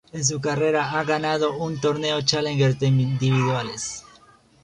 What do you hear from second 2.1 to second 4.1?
Challenger de individuales.